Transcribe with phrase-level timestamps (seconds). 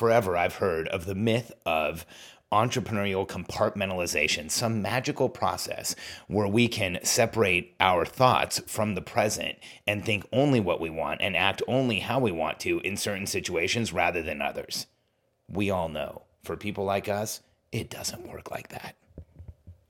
[0.00, 2.06] forever I've heard of the myth of
[2.50, 5.94] entrepreneurial compartmentalization, some magical process
[6.26, 11.20] where we can separate our thoughts from the present and think only what we want
[11.20, 14.86] and act only how we want to in certain situations rather than others.
[15.50, 18.96] We all know, for people like us, it doesn't work like that.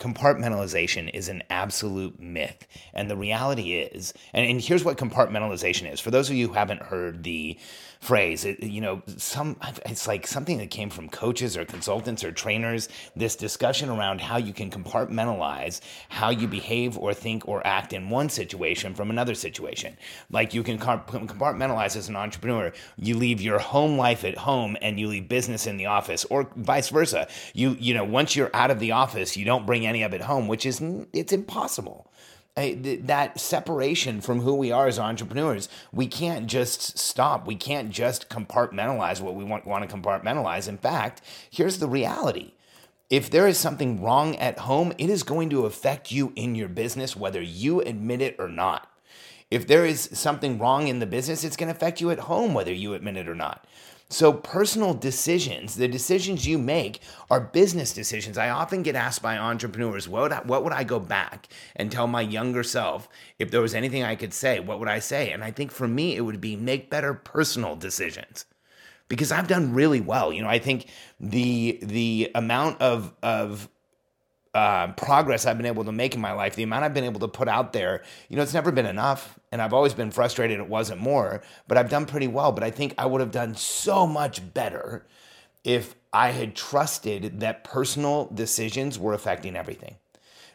[0.00, 2.66] compartmentalization is an absolute myth.
[2.94, 6.00] And the reality is, and, and, here's what compartmentalization is.
[6.00, 7.58] For those of you who haven't heard the
[8.00, 12.32] phrase, it, you know, some it's like something that came from coaches or consultants or
[12.32, 12.88] trainers.
[13.14, 18.08] This discussion around how you can compartmentalize how you behave or think or act in
[18.08, 19.98] one situation from another situation.
[20.30, 22.72] Like you can compartmentalize as an entrepreneur.
[22.96, 26.48] You leave your home life at home and you leave business in the office, or
[26.56, 27.28] vice versa.
[27.52, 30.22] You you know, once you're out of the office, you don't bring any of it
[30.22, 30.80] home, which is
[31.12, 32.10] it's impossible.
[32.56, 37.46] that separation from who we are as entrepreneurs, we can't just stop.
[37.46, 40.68] We can't just compartmentalize what we want, want to compartmentalize.
[40.68, 41.20] In fact,
[41.50, 42.52] here's the reality.
[43.10, 46.68] If there is something wrong at home, it is going to affect you in your
[46.68, 48.88] business, whether you admit it or not.
[49.50, 52.54] If there is something wrong in the business, it's going to affect you at home,
[52.54, 53.66] whether you admit it or not.
[54.12, 57.00] So, personal decisions, the decisions you make
[57.30, 58.36] are business decisions.
[58.36, 61.92] I often get asked by entrepreneurs, what would, I, what would I go back and
[61.92, 64.58] tell my younger self if there was anything I could say?
[64.58, 65.30] What would I say?
[65.30, 68.46] And I think for me, it would be make better personal decisions
[69.08, 70.32] because I've done really well.
[70.32, 70.86] You know, I think
[71.20, 73.68] the the amount of of
[74.54, 77.20] uh, progress I've been able to make in my life, the amount I've been able
[77.20, 79.38] to put out there, you know, it's never been enough.
[79.52, 82.52] And I've always been frustrated it wasn't more, but I've done pretty well.
[82.52, 85.06] But I think I would have done so much better
[85.62, 89.96] if I had trusted that personal decisions were affecting everything.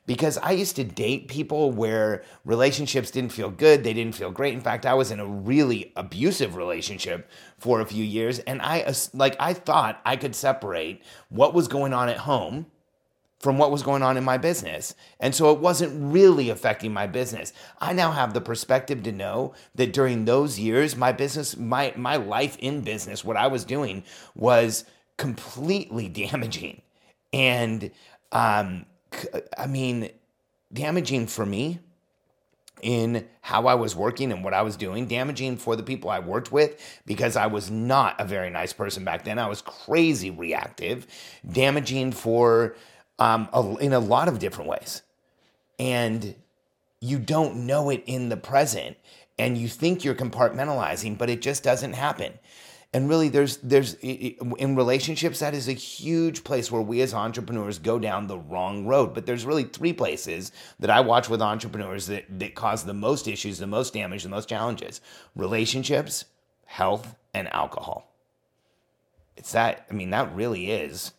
[0.07, 4.53] Because I used to date people where relationships didn't feel good, they didn't feel great.
[4.53, 8.93] In fact, I was in a really abusive relationship for a few years, and I
[9.15, 12.67] like I thought I could separate what was going on at home
[13.39, 14.95] from what was going on in my business.
[15.19, 17.53] And so it wasn't really affecting my business.
[17.79, 22.15] I now have the perspective to know that during those years, my business, my, my
[22.15, 24.03] life in business, what I was doing
[24.35, 24.85] was
[25.17, 26.81] completely damaging.
[27.33, 27.91] And
[28.31, 28.85] um,
[29.57, 30.09] I mean,
[30.73, 31.79] damaging for me
[32.81, 36.19] in how I was working and what I was doing, damaging for the people I
[36.19, 39.39] worked with because I was not a very nice person back then.
[39.39, 41.07] I was crazy reactive,
[41.49, 42.75] damaging for
[43.19, 43.49] um,
[43.79, 45.01] in a lot of different ways.
[45.79, 46.35] And
[47.01, 48.97] you don't know it in the present
[49.37, 52.33] and you think you're compartmentalizing, but it just doesn't happen.
[52.93, 57.77] And really, there's there's in relationships that is a huge place where we as entrepreneurs
[57.77, 59.13] go down the wrong road.
[59.13, 63.27] But there's really three places that I watch with entrepreneurs that that cause the most
[63.27, 65.01] issues, the most damage, the most challenges:
[65.35, 66.23] relationships,
[66.67, 68.13] health, and alcohol.
[69.35, 69.85] It's that.
[69.91, 71.11] I mean, that really is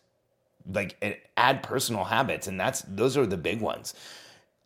[0.71, 3.93] like add personal habits and that's those are the big ones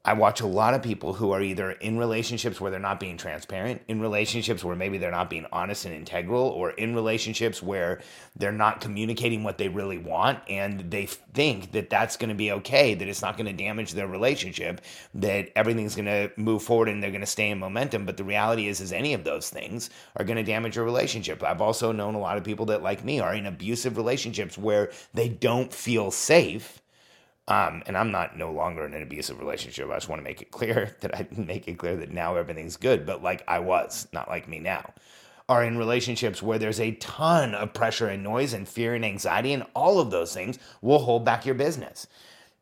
[0.04, 3.18] I watch a lot of people who are either in relationships where they're not being
[3.18, 8.02] transparent, in relationships where maybe they're not being honest and integral, or in relationships where
[8.36, 12.52] they're not communicating what they really want and they think that that's going to be
[12.52, 14.82] okay, that it's not going to damage their relationship,
[15.14, 18.04] that everything's going to move forward and they're going to stay in momentum.
[18.04, 21.44] But the reality is, is any of those things are going to damage your relationship.
[21.44, 24.92] I've also known a lot of people that, like me, are in abusive relationships where
[25.14, 26.82] they don't feel safe
[27.48, 29.90] um, and I'm not no longer in an abusive relationship.
[29.90, 32.78] I just want to make it clear that I make it clear that now everything's
[32.78, 34.94] good, but like I was, not like me now.
[35.50, 39.52] Are in relationships where there's a ton of pressure and noise and fear and anxiety,
[39.52, 42.08] and all of those things will hold back your business.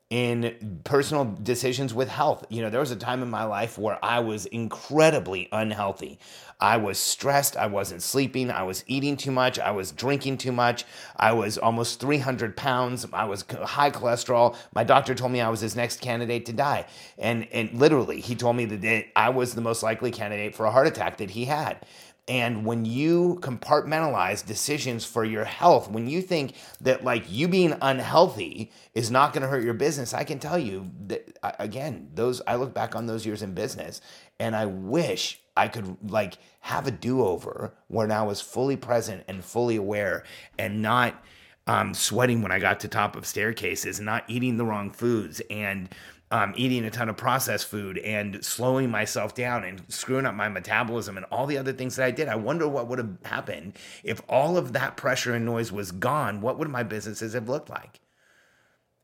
[0.10, 2.44] In personal decisions with health.
[2.50, 6.20] You know, there was a time in my life where I was incredibly unhealthy.
[6.60, 7.56] I was stressed.
[7.56, 8.52] I wasn't sleeping.
[8.52, 9.60] I was eating too much.
[9.60, 10.84] I was drinking too much.
[11.16, 13.06] I was almost 300 pounds.
[13.14, 14.58] I was high cholesterol.
[14.74, 16.88] My doctor told me I was his next candidate to die.
[17.18, 20.72] And, and literally, he told me that I was the most likely candidate for a
[20.72, 21.86] heart attack that he had.
[22.30, 27.76] And when you compartmentalize decisions for your health, when you think that like you being
[27.82, 32.40] unhealthy is not going to hurt your business, I can tell you that again, those
[32.46, 34.00] I look back on those years in business
[34.40, 39.44] and I wish I could like have a do-over where I was fully present and
[39.44, 40.24] fully aware
[40.60, 41.22] and not
[41.66, 45.42] um, sweating when I got to top of staircases, and not eating the wrong foods
[45.50, 45.90] and
[46.32, 50.48] um, eating a ton of processed food and slowing myself down and screwing up my
[50.48, 52.28] metabolism and all the other things that I did.
[52.28, 56.42] I wonder what would have happened if all of that pressure and noise was gone.
[56.42, 58.00] What would my businesses have looked like?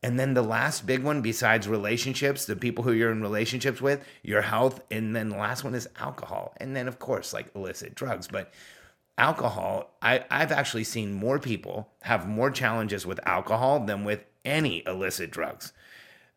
[0.02, 4.04] And then the last big one, besides relationships, the people who you're in relationships with,
[4.22, 6.54] your health, and then the last one is alcohol.
[6.58, 8.28] And then, of course, like illicit drugs.
[8.28, 8.52] But
[9.18, 14.84] alcohol, I, I've actually seen more people have more challenges with alcohol than with any
[14.86, 15.72] illicit drugs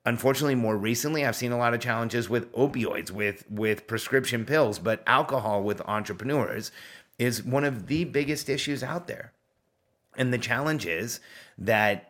[0.09, 4.79] unfortunately more recently i've seen a lot of challenges with opioids with with prescription pills
[4.79, 6.71] but alcohol with entrepreneurs
[7.19, 9.31] is one of the biggest issues out there
[10.17, 11.19] and the challenge is
[11.57, 12.09] that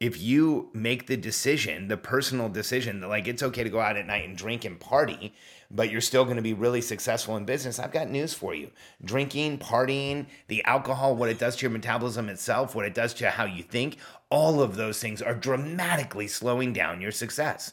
[0.00, 3.96] if you make the decision, the personal decision, that like it's okay to go out
[3.96, 5.32] at night and drink and party,
[5.70, 8.70] but you're still going to be really successful in business, I've got news for you.
[9.02, 13.30] Drinking, partying, the alcohol, what it does to your metabolism itself, what it does to
[13.30, 13.96] how you think,
[14.34, 17.72] all of those things are dramatically slowing down your success.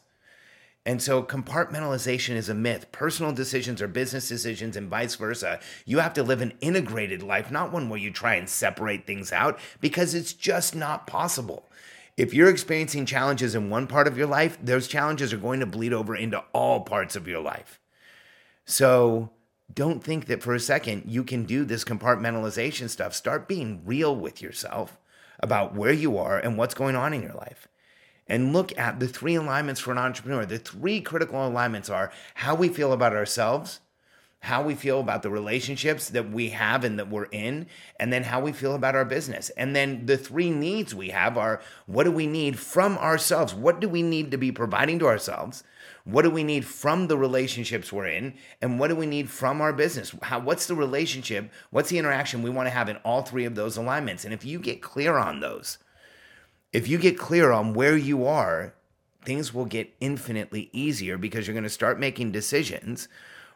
[0.85, 2.91] And so compartmentalization is a myth.
[2.91, 5.59] Personal decisions are business decisions and vice versa.
[5.87, 9.31] You have to live an integrated life, not one where you try and separate things
[9.31, 11.67] out because it's just not possible.
[12.15, 15.65] If you're experiencing challenges in one part of your life, those challenges are going to
[15.65, 17.79] bleed over into all parts of your life.
[18.65, 19.31] So
[19.73, 23.15] don't think that for a second you can do this compartmentalization stuff.
[23.15, 24.99] Start being real with yourself
[25.41, 27.67] about where you are and what's going on in your life.
[28.27, 30.45] And look at the three alignments for an entrepreneur.
[30.45, 33.81] The three critical alignments are how we feel about ourselves,
[34.41, 37.67] how we feel about the relationships that we have and that we're in,
[37.99, 39.49] and then how we feel about our business.
[39.51, 43.53] And then the three needs we have are what do we need from ourselves?
[43.53, 45.63] What do we need to be providing to ourselves?
[46.03, 48.33] What do we need from the relationships we're in?
[48.61, 50.13] And what do we need from our business?
[50.23, 51.51] How, what's the relationship?
[51.69, 54.25] What's the interaction we want to have in all three of those alignments?
[54.25, 55.77] And if you get clear on those,
[56.73, 58.73] if you get clear on where you are,
[59.23, 63.07] things will get infinitely easier because you're going to start making decisions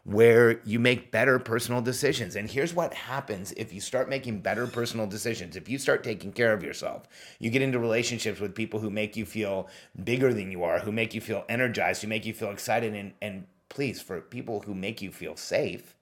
[0.06, 2.36] where you make better personal decisions.
[2.36, 5.56] And here's what happens if you start making better personal decisions.
[5.56, 7.08] If you start taking care of yourself,
[7.40, 9.68] you get into relationships with people who make you feel
[10.04, 13.14] bigger than you are, who make you feel energized, who make you feel excited, and,
[13.20, 15.96] and please, for people who make you feel safe.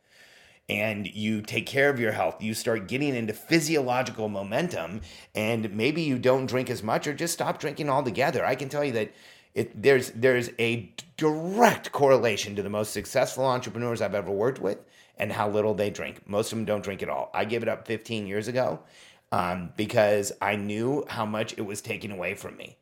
[0.67, 5.01] And you take care of your health, you start getting into physiological momentum,
[5.33, 8.45] and maybe you don't drink as much or just stop drinking altogether.
[8.45, 9.13] I can tell you that
[9.55, 14.79] it, there's there's a direct correlation to the most successful entrepreneurs I've ever worked with
[15.17, 16.27] and how little they drink.
[16.27, 17.29] Most of them don't drink at all.
[17.33, 18.79] I gave it up 15 years ago
[19.31, 22.77] um, because I knew how much it was taken away from me.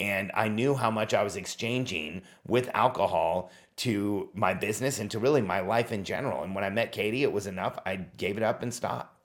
[0.00, 5.18] And I knew how much I was exchanging with alcohol to my business and to
[5.18, 6.42] really my life in general.
[6.42, 7.78] And when I met Cadey, it was enough.
[7.84, 9.17] I gave it up and stopped.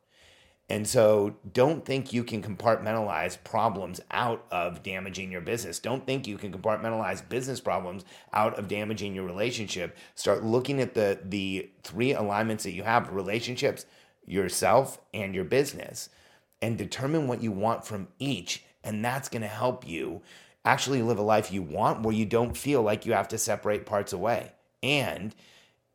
[0.70, 5.78] And so don't think you can compartmentalize problems out of damaging your business.
[5.78, 9.98] Don't think you can compartmentalize business problems out of damaging your relationship.
[10.16, 13.86] Start looking at the the three alignments that you have, relationships,
[14.26, 16.10] yourself, and your business,
[16.62, 18.64] and determine what you want from each.
[18.86, 20.22] And that's going to help you
[20.66, 23.86] actually live a life you want where you don't feel like you have to separate
[23.86, 24.54] parts away.
[24.82, 25.36] And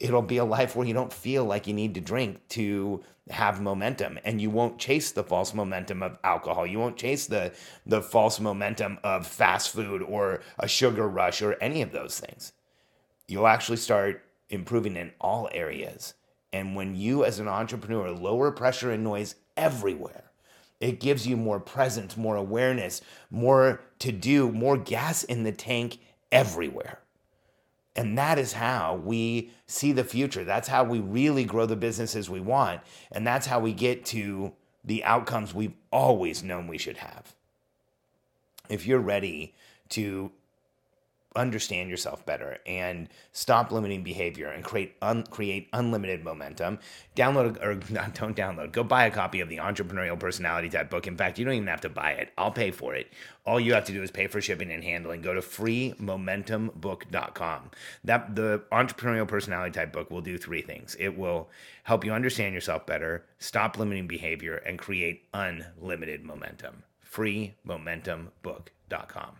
[0.01, 3.61] it'll be a life where you don't feel like you need to drink to have
[3.61, 6.67] momentum and you won't chase the false momentum of alcohol.
[6.67, 7.53] You won't chase the
[7.85, 12.53] the false momentum of fast food or a sugar rush or any of those things.
[13.27, 16.15] You'll actually start improving in all areas.
[16.53, 20.29] And when you as an entrepreneur lower pressure and noise everywhere
[20.81, 23.01] it gives you more presence more awareness
[23.31, 25.99] more to do more gas in the tank
[26.31, 27.01] everywhere
[27.99, 30.45] and that is how we see the future.
[30.45, 32.81] That's how we really grow the businesses we want.
[33.11, 34.53] And that's how we get to
[34.85, 37.35] the outcomes we've always known we should have.
[38.69, 39.53] If you're ready
[39.89, 40.31] to
[41.37, 46.79] understand yourself better and stop limiting behavior and create un- create unlimited momentum.
[47.15, 48.73] Download or not, don't download.
[48.73, 51.07] Go buy a copy of the entrepreneurial personality type book.
[51.07, 52.31] In fact you don't even have to buy it.
[52.39, 53.13] I'll pay for it.
[53.47, 55.23] All you have to do is pay for shipping and handling.
[55.23, 57.71] Go to freemomentumbook.com
[58.05, 60.97] that the entrepreneurial personality type book will do three things.
[60.99, 61.49] It will
[61.85, 66.83] help you understand yourself better stop limiting behavior and create unlimited momentum.
[67.11, 69.37] freemomentumbook.com